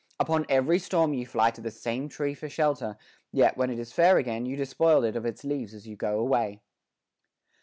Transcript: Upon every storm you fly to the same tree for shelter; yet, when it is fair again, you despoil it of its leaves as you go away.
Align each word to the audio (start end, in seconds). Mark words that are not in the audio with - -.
Upon 0.19 0.47
every 0.49 0.79
storm 0.79 1.13
you 1.13 1.27
fly 1.27 1.51
to 1.51 1.61
the 1.61 1.69
same 1.69 2.09
tree 2.09 2.33
for 2.33 2.49
shelter; 2.49 2.97
yet, 3.31 3.55
when 3.55 3.69
it 3.69 3.77
is 3.77 3.93
fair 3.93 4.17
again, 4.17 4.47
you 4.47 4.55
despoil 4.57 5.03
it 5.03 5.15
of 5.15 5.27
its 5.27 5.43
leaves 5.43 5.75
as 5.75 5.87
you 5.87 5.95
go 5.95 6.17
away. 6.17 6.59